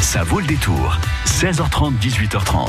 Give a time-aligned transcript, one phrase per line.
[0.00, 0.96] Ça vaut le détour.
[1.26, 2.68] 16h30, 18h30.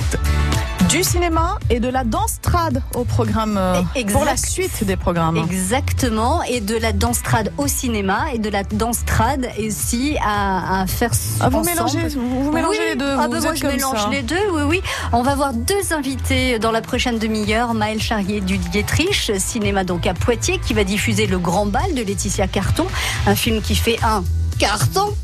[0.90, 4.14] Du cinéma et de la danse trad au programme euh, Exact.
[4.14, 5.38] pour la suite des programmes.
[5.38, 10.82] Exactement, et de la danse trad au cinéma et de la danse trad aussi à,
[10.82, 11.66] à faire Ah, vous ensemble.
[11.76, 13.16] mélangez, vous, vous mélangez Oui, les deux.
[13.18, 14.10] Ah vous êtes moi je comme mélange ça.
[14.10, 14.82] les deux, oui oui.
[15.14, 17.74] On va voir deux invités dans la prochaine demi-heure.
[17.74, 22.02] Maël Charrier du Dietrich, cinéma donc à Poitiers, qui va diffuser Le Grand Bal de
[22.04, 22.88] Laetitia Carton,
[23.28, 24.24] un film qui fait un
[24.60, 25.16] carton.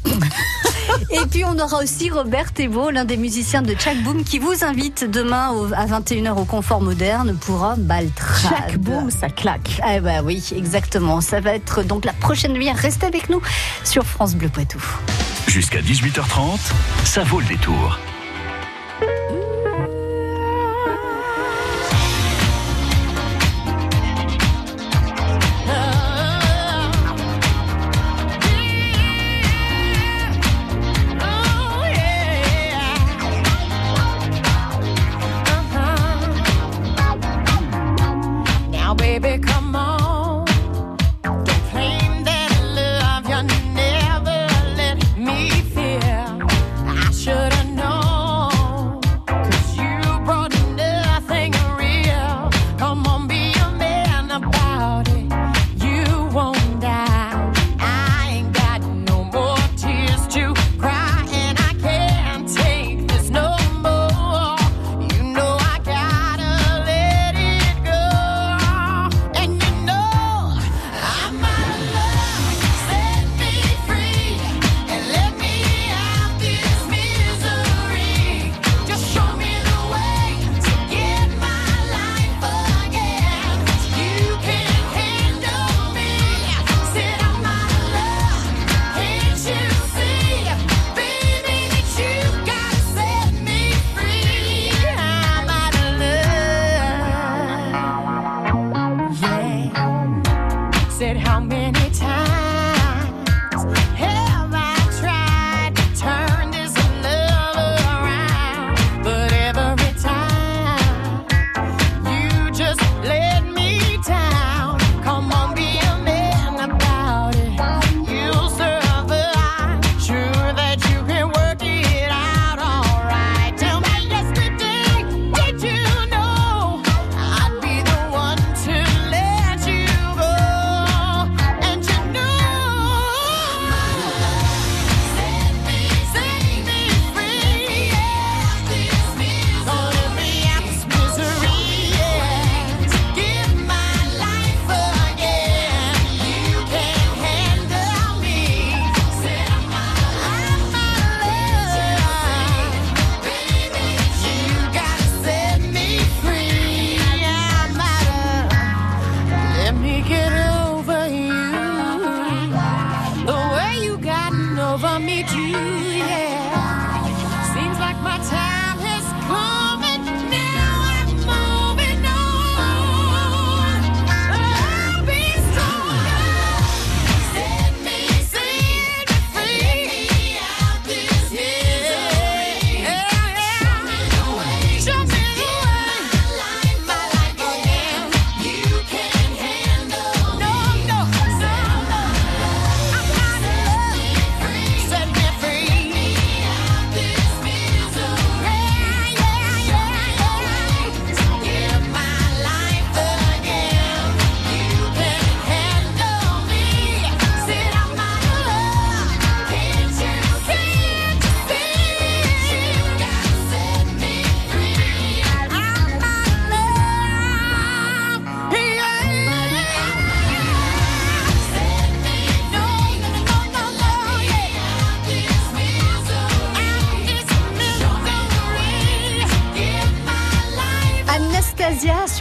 [1.11, 4.63] Et puis on aura aussi Robert Thébault, l'un des musiciens de Chuck Boom, qui vous
[4.63, 8.53] invite demain au- à 21h au Confort Moderne pour un bal trad.
[8.57, 9.79] Chaque boom, ça claque.
[9.83, 11.21] Ah bah oui, exactement.
[11.21, 12.71] Ça va être donc la prochaine nuit.
[12.71, 13.41] Restez avec nous
[13.83, 14.81] sur France Bleu Poitou.
[15.47, 16.59] Jusqu'à 18h30,
[17.03, 17.99] ça vaut le détour.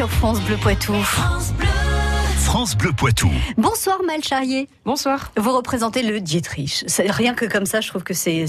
[0.05, 0.93] Sur France Bleu Poitou.
[0.93, 1.67] France Bleu.
[2.37, 3.31] France Bleu Poitou.
[3.56, 4.69] Bonsoir Maël Charrier.
[4.85, 5.33] Bonsoir.
[5.39, 6.85] Vous représentez le Dietrich.
[7.09, 8.45] Rien que comme ça, je trouve que c'est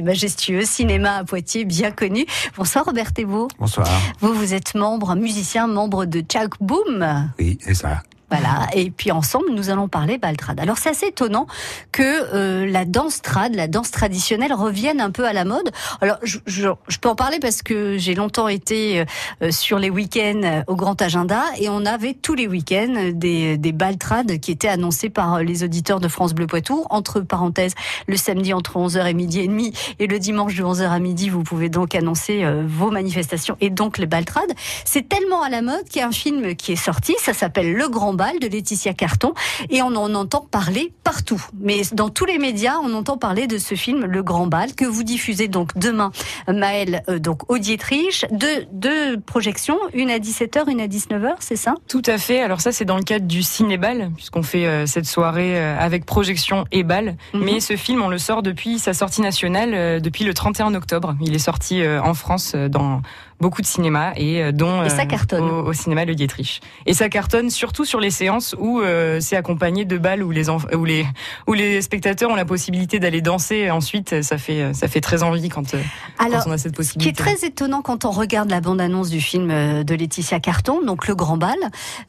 [0.00, 0.64] majestueux.
[0.64, 2.24] Cinéma à Poitiers, bien connu.
[2.56, 3.48] Bonsoir Robert Thébault.
[3.58, 3.88] Bonsoir.
[4.20, 7.32] Vous, vous êtes membre, un musicien, membre de Chuck Boom.
[7.40, 8.04] Oui, c'est ça.
[8.32, 8.66] Voilà.
[8.74, 10.58] Et puis ensemble, nous allons parler baltrad.
[10.60, 11.46] Alors c'est assez étonnant
[11.92, 15.70] que euh, la danse trad, la danse traditionnelle, revienne un peu à la mode.
[16.00, 19.04] Alors je, je- je peux en parler parce que j'ai longtemps été
[19.42, 23.58] euh, sur les week-ends euh, au Grand Agenda et on avait tous les week-ends des,
[23.58, 26.84] des baltrades qui étaient annoncés par euh, les auditeurs de France Bleu Poitou.
[26.90, 27.74] Entre parenthèses,
[28.06, 31.28] le samedi entre 11h et midi et demi et le dimanche de 11h à midi,
[31.28, 34.52] vous pouvez donc annoncer euh, vos manifestations et donc les baltrades.
[34.84, 37.72] C'est tellement à la mode qu'il y a un film qui est sorti, ça s'appelle
[37.72, 39.34] Le Grand Bal de Laetitia Carton
[39.70, 41.42] et on en entend parler partout.
[41.58, 44.84] Mais dans tous les médias, on entend parler de ce film Le Grand Bal que
[44.84, 46.12] vous diffusez donc demain,
[46.48, 48.26] Maëlle, euh, donc au Dietrich.
[48.30, 51.74] Deux, deux projections, une à 17h, une à 19h, c'est ça?
[51.88, 52.40] Tout à fait.
[52.40, 56.04] Alors ça, c'est dans le cadre du Cinébal, puisqu'on fait euh, cette soirée euh, avec
[56.04, 57.16] projection et bal.
[57.34, 57.44] Mhm.
[57.44, 61.16] Mais ce film, on le sort depuis sa sortie nationale, depuis le 31 octobre.
[61.20, 63.02] Il est sorti en France dans
[63.42, 65.42] beaucoup de cinémas et euh, dont Et ça euh, cartonne.
[65.44, 66.62] Au, au cinéma Le Dietrich.
[66.86, 70.48] Et ça cartonne surtout sur les séances où euh, c'est accompagné de balles où les
[70.48, 71.04] où les
[71.46, 73.70] où les spectateurs ont la possibilité d'aller danser.
[73.70, 75.82] Ensuite, ça fait ça fait très envie quand, euh,
[76.18, 77.10] Alors, quand on a cette Ce qui possibilité.
[77.10, 79.48] est très étonnant quand on regarde la bande-annonce du film
[79.84, 81.56] de Laetitia Carton, donc Le Grand Bal,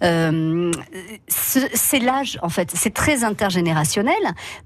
[0.03, 0.71] euh,
[1.27, 4.13] ce- c'est l'âge en fait, c'est très intergénérationnel,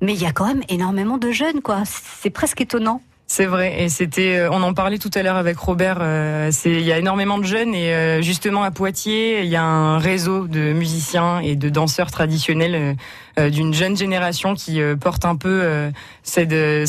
[0.01, 1.83] mais il y a quand même énormément de jeunes, quoi.
[1.85, 3.01] C'est presque étonnant.
[3.29, 5.97] C'est vrai, et c'était, euh, on en parlait tout à l'heure avec Robert.
[5.99, 9.57] euh, c'est, il y a énormément de jeunes et euh, justement à Poitiers, il y
[9.57, 12.95] a un réseau de musiciens et de danseurs traditionnels
[13.37, 15.91] d'une jeune génération qui porte un peu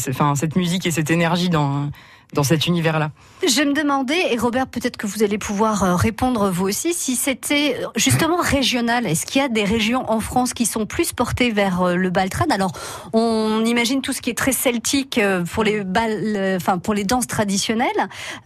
[0.09, 1.91] enfin cette musique et cette énergie dans
[2.35, 3.11] dans cet univers-là.
[3.47, 7.17] Je me demandais, et Robert, peut-être que vous allez pouvoir euh, répondre vous aussi, si
[7.17, 9.07] c'était euh, justement régional.
[9.07, 12.11] Est-ce qu'il y a des régions en France qui sont plus portées vers euh, le
[12.11, 12.73] baltrad Alors,
[13.13, 15.21] on imagine tout ce qui est très celtique
[15.53, 17.89] pour les euh, enfin pour les danses traditionnelles.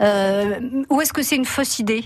[0.00, 2.04] Ou est-ce que c'est une fausse idée?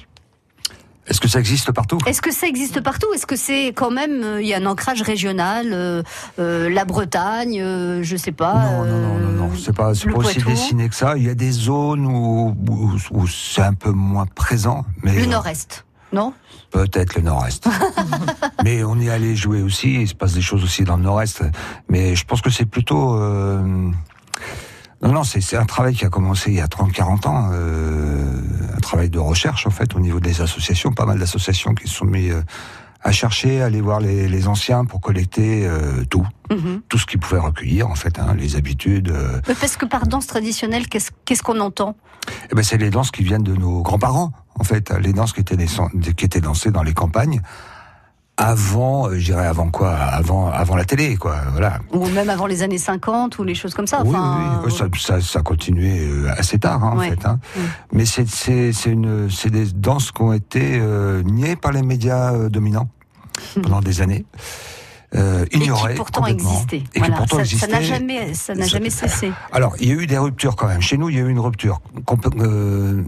[1.08, 1.99] Est-ce que ça existe partout?
[2.06, 3.06] Est-ce que ça existe partout?
[3.14, 6.03] Est-ce que c'est quand même euh, il y a un ancrage régional euh,
[6.38, 8.55] euh, La Bretagne, euh, je sais pas.
[8.55, 11.17] Non, non, non, non, non, euh, c'est pas, pas aussi dessiné que ça.
[11.17, 15.26] Il y a des zones où, où, où c'est un peu moins présent, mais Le
[15.26, 16.32] Nord-Est, non?
[16.73, 17.69] peut-être le Nord-Est.
[18.64, 19.94] mais on est allé jouer aussi.
[19.94, 21.43] Il se passe des choses aussi dans le Nord-Est.
[21.88, 23.17] Mais je pense que c'est plutôt.
[25.02, 28.40] Non, non, c'est un travail qui a commencé il y a 30-40 ans, euh,
[28.75, 31.94] un travail de recherche en fait au niveau des associations, pas mal d'associations qui se
[31.94, 32.40] sont mis euh,
[33.02, 36.81] à chercher, à aller voir les, les anciens pour collecter euh, tout, Mhm.
[36.88, 39.10] tout ce qu'ils pouvaient recueillir en fait, hein, les habitudes.
[39.10, 41.96] euh, Mais Parce que par danse traditionnelle, qu'est-ce qu'on entend?
[42.50, 45.40] Eh ben, c'est les danses qui viennent de nos grands-parents, en fait, les danses qui
[45.40, 45.56] étaient,
[46.16, 47.40] qui étaient dansées dans les campagnes
[48.37, 51.37] avant, euh, je dirais avant quoi, avant, avant la télé, quoi.
[51.53, 51.79] Voilà.
[51.93, 54.03] Ou même avant les années 50 ou les choses comme ça.
[54.03, 57.06] oui, enfin, oui, oui, ça, ça, ça a continué euh, assez tard, hein, Ouais.
[57.06, 57.27] en fait.
[57.27, 57.38] Hein.
[57.56, 57.61] Mm.
[57.93, 61.83] Mais c'est, c'est, c'est une, c'est des danses qui ont été euh, niées par les
[61.83, 62.88] médias euh, dominants
[63.62, 64.25] pendant des années.
[65.16, 66.26] Euh, et qui pourtant.
[66.26, 67.66] Et Voilà, qui pourtant ça- existaient.
[67.66, 69.32] ça n'a jamais, ça n'a jamais cessé.
[69.52, 70.80] Alors, il y a eu des ruptures quand même.
[70.82, 71.80] Chez nous, il y a eu une rupture.
[72.38, 73.02] Euh,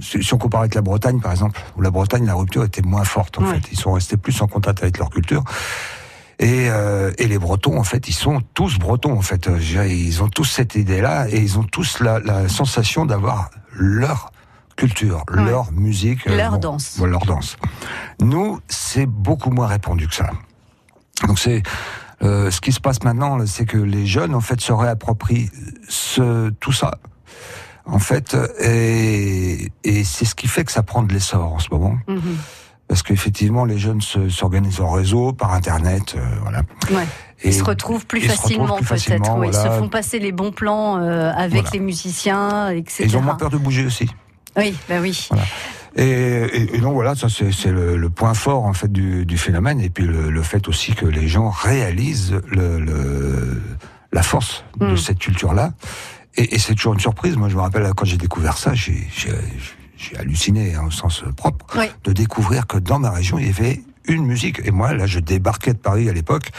[0.00, 3.04] si on compare avec la Bretagne, par exemple, où la Bretagne, la rupture était moins
[3.04, 3.54] forte, en Ouais.
[3.54, 3.68] fait.
[3.72, 5.44] Ils sont restés plus en contact avec leur culture.
[6.38, 9.48] Et, euh, et les Bretons, en fait, ils sont tous Bretons, en fait.
[9.48, 14.30] Euh, Ils ont tous cette idée-là et ils ont tous la, la sensation d'avoir leur
[14.76, 15.42] culture, Ouais.
[15.44, 16.98] leur musique, Leur danse.
[17.02, 17.56] leur danse.
[18.20, 20.30] Nous, c'est beaucoup moins répandu que ça.
[21.26, 21.62] Donc c'est
[22.22, 25.50] euh, ce qui se passe maintenant, c'est que les jeunes en fait se réapproprient
[25.88, 26.98] ce, tout ça.
[27.84, 31.68] En fait, et, et c'est ce qui fait que ça prend de l'essor en ce
[31.70, 32.36] moment, Mhm.
[32.88, 36.62] parce qu'effectivement les jeunes se- s'organisent en réseau, par internet, euh, voilà.
[36.90, 37.06] Ouais.
[37.44, 39.44] Et Ils se retrouvent plus facilement peut-être.
[39.44, 41.70] Ils se font passer les bons plans euh, avec Voilà.
[41.74, 43.02] les musiciens, etc.
[43.04, 44.08] et ils ont moins peur de bouger aussi.
[44.56, 45.28] Oui, bah oui.
[45.96, 49.38] Et, et, et donc voilà, ça c'est le, le point fort en fait du, du
[49.38, 53.62] phénomène, et puis le, le fait aussi que les gens réalisent le, le,
[54.12, 54.96] la force de Mm.
[54.98, 55.72] cette culture-là.
[56.36, 57.36] Et, et c'est toujours une surprise.
[57.36, 59.08] Moi, je me rappelle quand j'ai découvert ça, j'ai
[60.18, 61.86] halluciné hein, au sens propre Oui.
[62.04, 64.60] de découvrir que dans ma région il y avait une musique.
[64.64, 66.50] Et moi, là, je débarquais de Paris à l'époque.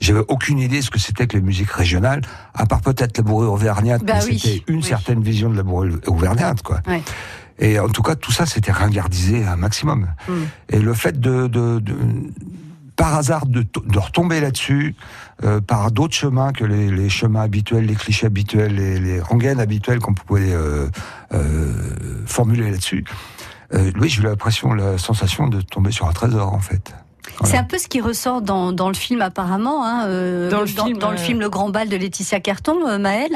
[0.00, 2.22] J'avais aucune idée de ce que c'était que les musiques régionales,
[2.54, 4.02] à part peut-être la bourrée auvergnate.
[4.04, 4.82] Bah oui, c'était une oui.
[4.82, 6.80] certaine vision de la bourrée auvergnate, quoi.
[6.88, 7.02] Ouais.
[7.58, 10.08] Et en tout cas, tout ça, c'était ringardisé un maximum.
[10.28, 10.32] Mm.
[10.70, 11.96] Et le fait de, de, de-
[12.96, 14.94] par hasard, de, de retomber là-dessus,
[15.44, 19.60] euh, par d'autres chemins que les, les chemins habituels, les clichés habituels, les, les rengaines
[19.60, 20.88] habituelles qu'on pouvait euh,
[21.34, 21.72] euh,
[22.26, 23.04] formuler là-dessus,
[23.74, 26.94] euh, oui, j'ai eu l'impression, la sensation de tomber sur un trésor, en fait.
[27.44, 30.66] C'est un peu ce qui ressort dans, dans le film apparemment, hein, euh, Dans le
[30.66, 33.30] film, dans le euh, film Le Grand Bal de Laetitia Carton, euh, Maël.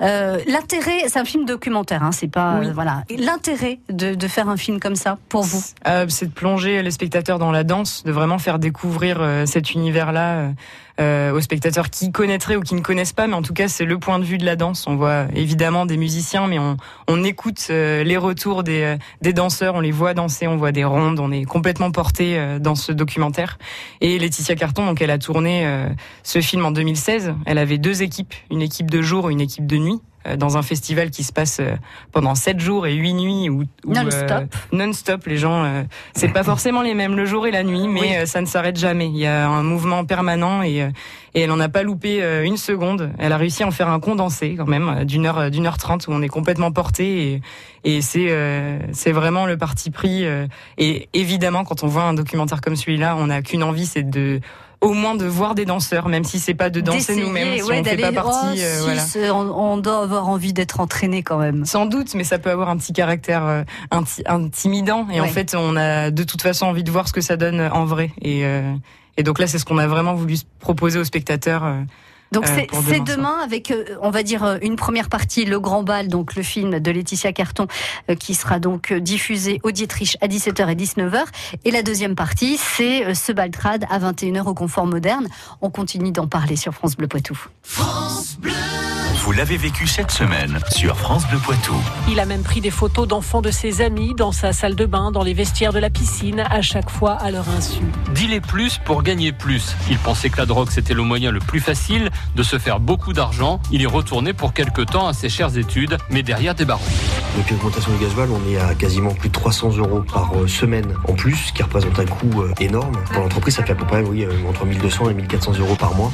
[0.00, 2.68] Euh, L'intérêt, c'est un film documentaire, hein, c'est pas Oui.
[2.74, 3.02] voilà.
[3.16, 5.62] L'intérêt de, de faire un film comme ça pour vous?
[5.86, 10.50] Euh, c'est de plonger les spectateurs dans la danse, de vraiment faire découvrir cet univers-là
[11.00, 13.84] euh, aux spectateurs qui connaîtraient ou qui ne connaissent pas, mais en tout cas c'est
[13.84, 14.86] le point de vue de la danse.
[14.86, 16.76] On voit évidemment des musiciens, mais on,
[17.08, 20.72] on écoute euh, les retours des, euh, des danseurs, on les voit danser, on voit
[20.72, 23.58] des rondes, on est complètement porté euh, dans ce documentaire.
[24.00, 25.86] Et Laetitia Carton, donc elle a tourné
[26.22, 27.34] ce film en 2016.
[27.46, 30.00] Elle avait deux équipes, une équipe de jour et une équipe de nuit
[30.34, 31.76] dans un festival qui se passe euh,
[32.10, 34.30] pendant sept jours et huit nuits où, où, Non-stop.
[34.42, 35.26] euh, non-stop.
[35.26, 35.82] Les gens, euh,
[36.14, 38.16] c'est pas forcément les mêmes le jour et la nuit, mais Oui.
[38.16, 39.06] euh, ça ne s'arrête jamais.
[39.06, 40.90] Il y a un mouvement permanent et, euh,
[41.34, 43.12] et elle en a pas loupé euh, une seconde.
[43.18, 45.78] Elle a réussi à en faire un condensé quand même euh, d'une heure d'une heure
[45.78, 47.42] trente où on est complètement porté et,
[47.84, 50.24] et c'est euh, c'est vraiment le parti pris.
[50.24, 50.46] euh,
[50.78, 54.40] et évidemment, quand on voit un documentaire comme celui-là, on n'a qu'une envie, c'est de
[54.80, 57.80] au moins de voir des danseurs, même si c'est pas de danser nous-mêmes, si ouais,
[57.80, 58.60] on fait pas partie.
[58.60, 61.64] oh, euh, si, on, doit avoir envie d'être entraîné quand même.
[61.64, 65.06] Sans doute, mais ça peut avoir un petit caractère euh, inti- intimidant.
[65.10, 67.60] Et en fait, on a de toute façon envie de voir ce que ça donne
[67.60, 68.10] en vrai.
[68.20, 68.74] Et, euh,
[69.16, 71.64] et donc là, c'est ce qu'on a vraiment voulu proposer aux spectateurs.
[72.32, 75.82] Donc Euh, c'est demain avec, euh, on va dire, euh, une première partie, Le Grand
[75.82, 77.66] Bal, donc le film de Laetitia Carton,
[78.10, 81.22] euh, qui sera donc euh, diffusé au Dietrich à 17h et 19h.
[81.64, 85.28] Et la deuxième partie, c'est euh, ce Baltrad à 21h au Confort Moderne.
[85.60, 87.38] On continue d'en parler sur France Bleu Poitou.
[89.26, 91.74] Vous l'avez vécu cette semaine sur France Bleu Poitou.
[92.08, 95.10] Il a même pris des photos d'enfants de ses amis dans sa salle de bain,
[95.10, 97.82] dans les vestiaires de la piscine, à chaque fois à leur insu.
[98.14, 99.74] Dealer plus pour gagner plus.
[99.90, 103.12] Il pensait que la drogue c'était le moyen le plus facile de se faire beaucoup
[103.12, 103.58] d'argent.
[103.72, 106.84] Il est retourné pour quelque temps à ses chères études, mais derrière des barreaux.
[107.36, 110.94] Depuis l'augmentation du gasoil, on est à quasiment plus de 300 euros par euh, semaine
[111.08, 112.96] en plus, ce qui représente un coût euh, énorme.
[113.12, 115.96] Pour l'entreprise, ça fait à peu près oui, euh, entre 1200 et 1400 euros par
[115.96, 116.12] mois.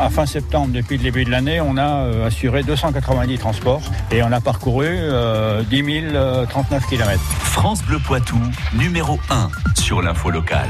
[0.00, 4.22] À fin septembre, depuis le début de l'année, on a euh, assuré 290 transports et
[4.22, 6.12] on a parcouru euh, 10
[6.50, 7.20] 039 km.
[7.20, 8.38] France Bleu Poitou,
[8.74, 10.68] numéro 1 sur l'info locale.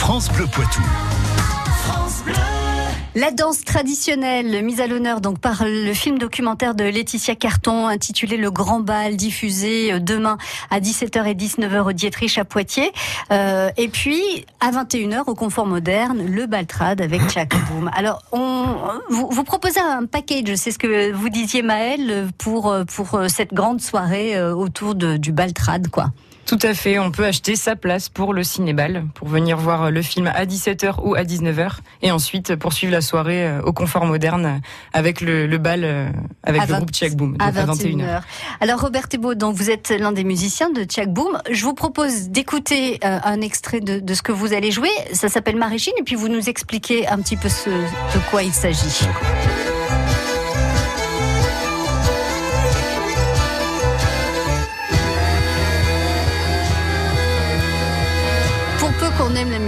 [0.10, 0.82] France Bleu Poitou.
[3.14, 8.36] La danse traditionnelle, mise à l'honneur donc par le film documentaire de Laetitia Carton intitulé
[8.36, 10.40] Le Grand Bal, diffusé euh, demain
[10.72, 12.92] à 17h et 19h au Dietrich à Poitiers.
[13.32, 14.20] Euh, et puis
[14.62, 17.92] à 21h au Confort Moderne, le Baltrad avec Jack Boom.
[17.94, 18.66] Alors on,
[19.12, 23.54] vous, vous proposez un package, c'est ce que vous disiez Maëlle pour pour euh, cette
[23.54, 26.08] grande soirée autour de, du Baltrad quoi.
[26.50, 30.02] Tout à fait, on peut acheter sa place pour le cinébal, pour venir voir le
[30.02, 34.60] film à 17h ou à 19h, et ensuite poursuivre la soirée euh, au confort moderne
[34.92, 36.10] avec le, le bal euh,
[36.42, 37.98] avec À le 20 groupe Check Boom, à à 21h.
[37.98, 38.22] 21h.
[38.62, 41.40] Alors Robert Thébault, donc vous êtes l'un des musiciens de Tchak Boom.
[41.52, 44.90] Je vous propose d'écouter euh, un extrait de, de ce que vous allez jouer.
[45.14, 48.54] Ça s'appelle Maréchine et puis vous nous expliquez un petit peu ce, de quoi il
[48.54, 49.06] s'agit.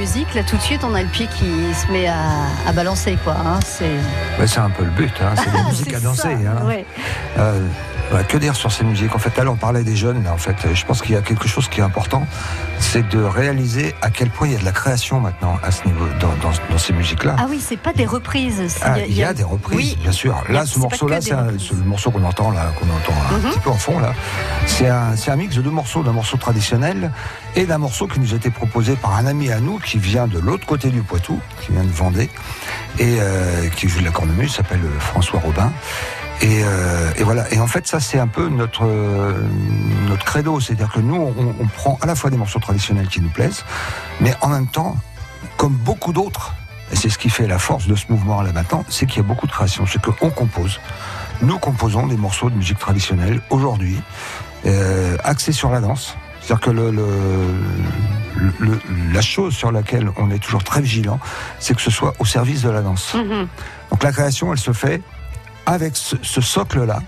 [0.02, 2.18] Musique, là tout de suite on a le pied qui se met à,
[2.68, 3.36] à balancer quoi.
[3.46, 3.60] hein.
[3.64, 6.34] C'est un peu le but, hein, c'est la musique à danser.
[6.34, 6.66] hein.
[6.66, 6.86] ouais.
[7.38, 7.60] Euh,
[8.28, 9.16] que dire sur ces musiques?
[9.16, 10.24] En fait, là, on parlait des jeunes.
[10.24, 12.26] là, en fait, je pense qu'il y a quelque chose qui est important,
[12.80, 15.86] c'est de réaliser à quel point il y a de la création maintenant à ce
[15.86, 17.36] niveau, dans, dans- dans ces musiques-là.
[17.40, 18.80] Ah oui, c'est pas des reprises.
[18.82, 19.98] Ah, il y a des reprises, Oui.
[20.02, 20.36] bien sûr.
[20.50, 23.52] Y Là, ce morceau-là, c'est ce morceau qu'on entend là, qu'on entend un Mhm.
[23.52, 24.14] petit peu en fond là.
[24.68, 27.12] C'est un, un mix de deux morceaux, d'un morceau traditionnel
[27.56, 30.28] et d'un morceau qui nous a été proposé par un ami à nous qui vient
[30.28, 32.30] de l'autre côté du Poitou, qui vient de Vendée
[33.00, 35.72] et euh, qui joue de la cornemuse, s'appelle euh, François Robin.
[36.42, 37.52] Et, euh, et voilà.
[37.54, 39.34] Et en fait, ça, c'est un peu notre euh,
[40.10, 43.22] notre credo, c'est-à-dire que nous, on, on prend à la fois des morceaux traditionnels qui
[43.22, 43.64] nous plaisent,
[44.20, 44.98] mais en même temps,
[45.58, 46.54] comme beaucoup d'autres,
[46.92, 49.26] et c'est ce qui fait la force de ce mouvement là maintenant, c'est qu'il y
[49.26, 50.80] a beaucoup de création, c'est qu'on compose.
[51.44, 54.02] Nous composons des morceaux de musique traditionnelle aujourd'hui,
[54.66, 56.16] euh, axés sur la danse.
[56.42, 58.80] C'est-à-dire que le, le- le-
[59.14, 61.20] la chose sur laquelle on est toujours très vigilant,
[61.60, 63.14] c'est que ce soit au service de la danse.
[63.14, 63.48] Mhm.
[63.92, 65.02] Donc la création, elle se fait
[65.66, 67.00] avec ce, ce socle-là,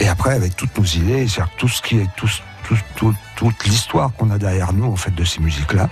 [0.00, 2.28] et après avec toutes nos idées, c'est-à-dire tout ce qui est tout,
[2.64, 5.88] tout- tout- toute l'histoire qu'on a derrière nous en fait de ces musiques-là.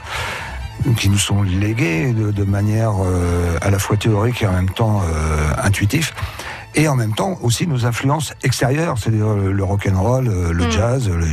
[0.96, 4.68] qui nous sont légués de, de manière euh, à la fois théorique et en même
[4.70, 6.12] temps euh, intuitif.
[6.74, 10.70] Et en même temps aussi nos influences extérieures, c'est-à-dire le, le rock'n'roll, euh, le Mm.
[10.72, 11.26] jazz, le-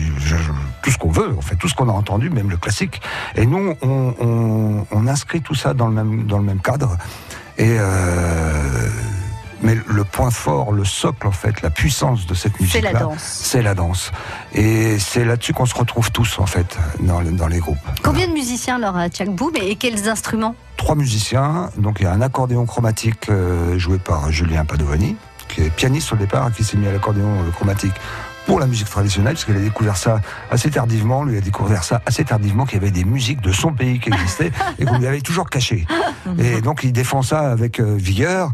[0.83, 3.01] tout ce qu'on veut, en fait, tout ce qu'on a entendu, même le classique.
[3.35, 6.95] Et nous, on, on, on inscrit tout ça dans le même, dans le même cadre.
[7.57, 8.89] Et euh,
[9.61, 12.89] mais le point fort, le socle, en fait, la puissance de cette musique-là,
[13.19, 14.11] c'est la danse.
[14.53, 17.77] Et c'est là-dessus qu'on se retrouve tous, en fait, dans, les- dans les groupes.
[18.03, 20.55] Combien de musiciens alors à Tchak Boom et quels instruments?
[20.77, 25.15] Trois musiciens, donc il y a un accordéon chromatique euh, joué par Julien Padovani,
[25.47, 27.93] qui est pianiste au départ, et qui s'est mis à l'accordéon euh, chromatique
[28.47, 32.01] pour la musique traditionnelle, parce qu'il a découvert ça assez tardivement, lui a découvert ça
[32.07, 35.05] assez tardivement, qu'il y avait des musiques de son pays qui existaient, et qu'on lui
[35.05, 35.85] avait toujours cachées.
[36.39, 38.51] Et donc il défend ça avec euh, vigueur.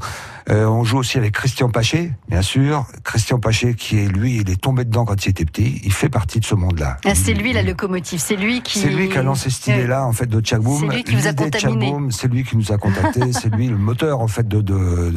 [0.50, 2.86] Euh, on joue aussi avec Christian Paché, bien sûr.
[3.04, 5.82] Christian Paché, qui est lui, il est tombé dedans quand il était petit.
[5.84, 6.98] Il fait partie de ce monde-là.
[7.06, 8.80] Ah, C'est lui la locomotive, c'est lui qui.
[8.80, 10.80] C'est lui qui a lancé cette idée-là, en fait, de Tchak Boom.
[10.80, 11.94] C'est lui qui vous a contaminé.
[12.12, 15.12] C'est lui qui nous a contactés, c'est lui le moteur, en fait, de, de,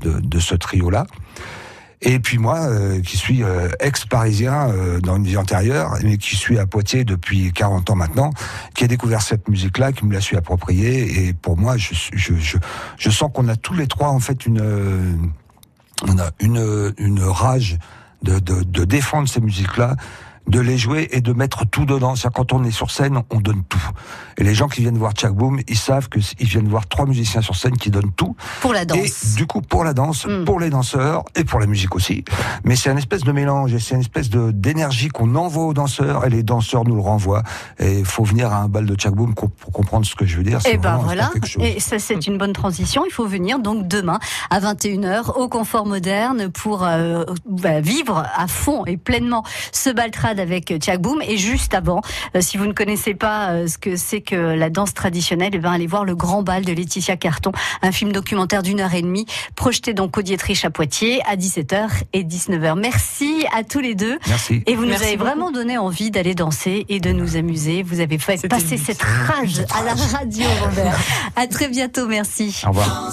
[0.00, 1.06] de, de ce trio-là.
[2.00, 6.36] Et puis moi, euh, qui suis euh, ex-parisien euh, dans une vie antérieure, mais qui
[6.36, 8.30] suis à Poitiers depuis 40 ans maintenant,
[8.74, 11.26] qui a découvert cette musique-là, qui me l'a su approprier.
[11.28, 12.56] Et pour moi, je, suis- je, je,
[12.98, 15.12] je sens qu'on a tous les trois, en fait, une, euh,
[16.06, 17.78] on une, une rage
[18.22, 19.96] de, de, de défendre ces musiques-là,
[20.48, 22.16] de les jouer et de mettre tout dedans.
[22.16, 23.78] C'est-à-dire quand on est sur scène, on donne tout.
[24.38, 27.06] Et les gens qui viennent voir Chuck Boom, ils savent que ils viennent voir trois
[27.06, 28.34] musiciens sur scène qui donnent tout.
[28.60, 29.34] Pour la danse.
[29.34, 32.24] Et du coup, pour la danse, pour les danseurs et pour la musique aussi.
[32.64, 35.74] Mais c'est un espèce de mélange et c'est une espèce de d'énergie qu'on envoie aux
[35.74, 37.42] danseurs et les danseurs nous le renvoient.
[37.78, 40.36] Et il faut venir à un bal de Chuck Boom pour comprendre ce que je
[40.36, 40.60] veux dire.
[40.66, 43.04] Et ben vraiment voilà, et ça c'est une bonne transition.
[43.06, 44.18] Il faut venir donc demain
[44.50, 49.90] à 21h au Confort Moderne pour euh, bah, vivre à fond et pleinement ce
[50.38, 51.22] avec Tchak Boom.
[51.22, 52.00] Et juste avant,
[52.34, 55.58] euh, si vous ne connaissez pas euh, ce que c'est que la danse traditionnelle, et
[55.58, 57.52] ben allez voir le Grand Bal de Laetitia Carton,
[57.82, 59.26] un film documentaire d'une heure et demie,
[59.56, 62.78] projeté donc au Dietrich à Poitiers à 17h et 19h.
[62.78, 64.18] Merci à tous les deux.
[64.28, 64.62] Merci.
[64.66, 65.30] Et vous nous Merci avez beaucoup.
[65.30, 67.82] vraiment donné envie d'aller danser et de nous amuser.
[67.82, 70.96] Vous avez fait passer cette rage à la radio, Robert.
[71.36, 72.62] À très bientôt, merci.
[72.64, 73.12] Au revoir.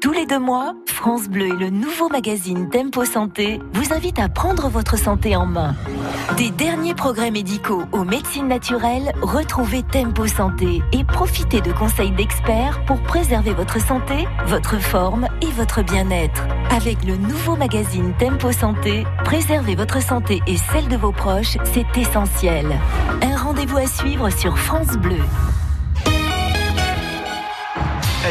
[0.00, 4.28] Tous les deux mois, France Bleu et le nouveau magazine Tempo Santé vous invitent à
[4.28, 5.74] prendre votre santé en main.
[6.36, 12.84] Des derniers progrès médicaux aux médecines naturelles, retrouvez Tempo Santé et profitez de conseils d'experts
[12.84, 16.42] pour préserver votre santé, votre forme et votre bien-être.
[16.70, 21.98] Avec le nouveau magazine Tempo Santé, préserver votre santé et celle de vos proches, c'est
[21.98, 22.66] essentiel.
[23.22, 25.22] Un rendez-vous à suivre sur France Bleu.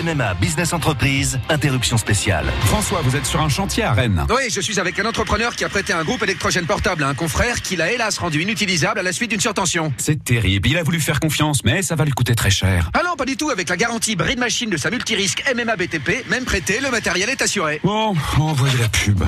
[0.03, 2.45] MMA Business Entreprise, interruption spéciale.
[2.65, 4.25] François, vous êtes sur un chantier à Rennes.
[4.29, 7.13] Oui, je suis avec un entrepreneur qui a prêté un groupe électrogène portable à un
[7.13, 9.93] confrère qui l'a hélas rendu inutilisable à la suite d'une surtension.
[9.97, 10.67] C'est terrible.
[10.67, 12.89] Il a voulu faire confiance, mais ça va lui coûter très cher.
[12.93, 16.29] Ah non, pas du tout, avec la garantie Bride Machine de sa multirisque MMA BTP,
[16.29, 17.79] même prêté, le matériel est assuré.
[17.81, 19.23] Bon, envoyez la pub.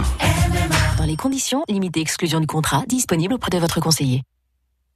[0.98, 4.24] Dans les conditions, limitée exclusion du contrat, disponible auprès de votre conseiller.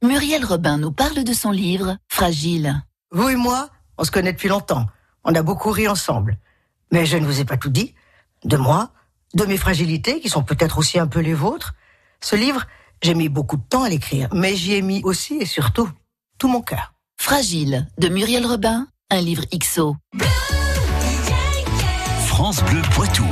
[0.04, 2.82] Muriel Robin nous parle de son livre Fragile.
[3.10, 4.86] Vous et moi, on se connaît depuis longtemps.
[5.24, 6.38] On a beaucoup ri ensemble.
[6.90, 7.94] Mais je ne vous ai pas tout dit.
[8.44, 8.90] De moi,
[9.34, 11.74] de mes fragilités, qui sont peut-être aussi un peu les vôtres.
[12.20, 12.66] Ce livre,
[13.02, 15.88] j'ai mis beaucoup de temps à l'écrire, mais j'y ai mis aussi et surtout
[16.38, 16.92] tout mon cœur.
[17.20, 19.96] Fragile de Muriel Robin, un livre XO.
[22.26, 23.24] France Bleu Poitou.